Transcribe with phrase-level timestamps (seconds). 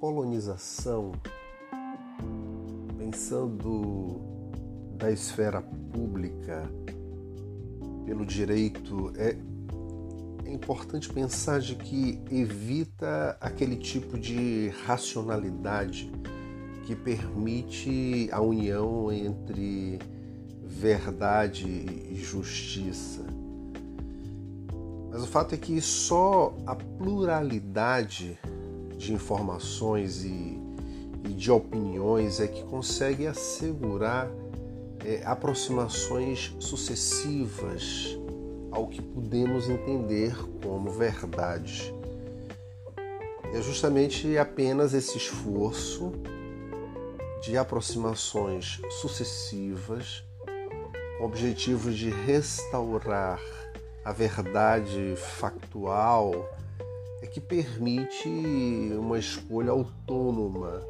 [0.00, 1.12] colonização,
[2.96, 4.18] pensando
[4.96, 5.60] da esfera
[5.92, 6.68] pública
[8.06, 9.36] pelo direito, é,
[10.50, 16.10] importante pensar de que evita aquele tipo de racionalidade
[16.84, 19.98] que permite a união entre
[20.64, 21.66] verdade
[22.10, 23.22] e justiça.
[25.10, 28.38] Mas o fato é que só a pluralidade
[29.00, 30.60] de informações e,
[31.24, 34.30] e de opiniões é que consegue assegurar
[35.04, 38.18] é, aproximações sucessivas
[38.70, 41.94] ao que podemos entender como verdade.
[43.54, 46.12] É justamente apenas esse esforço
[47.42, 50.22] de aproximações sucessivas
[51.16, 53.40] com o objetivo de restaurar
[54.04, 56.48] a verdade factual
[57.22, 58.28] é que permite
[58.98, 60.80] uma escolha autônoma,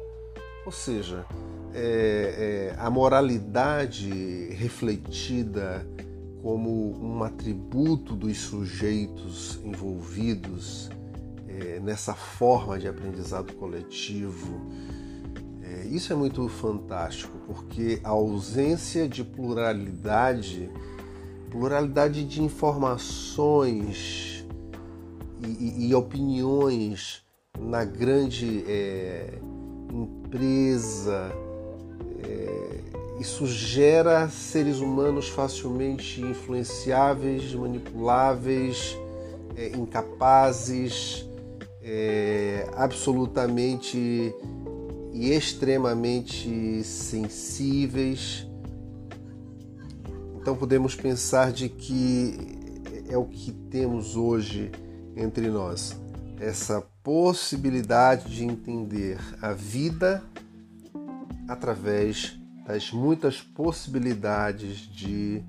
[0.65, 1.25] ou seja,
[1.73, 5.85] é, é, a moralidade refletida
[6.41, 10.89] como um atributo dos sujeitos envolvidos
[11.47, 14.71] é, nessa forma de aprendizado coletivo.
[15.63, 20.69] É, isso é muito fantástico, porque a ausência de pluralidade
[21.51, 24.30] pluralidade de informações
[25.43, 27.23] e, e, opiniões
[27.59, 29.39] na grande é,
[29.91, 31.31] empresa.
[32.23, 32.79] É,
[33.19, 38.97] isso gera seres humanos facilmente influenciáveis, manipuláveis,
[39.55, 41.27] é, incapazes,
[41.81, 44.33] é, absolutamente
[45.13, 48.47] e extremamente sensíveis
[50.41, 52.35] então podemos pensar de que
[53.07, 54.71] é o que temos hoje
[55.15, 55.99] entre nós,
[56.39, 60.23] essa possibilidade de entender a vida
[61.47, 65.43] através das muitas possibilidades de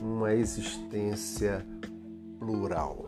[0.00, 1.64] uma existência
[2.38, 3.07] plural.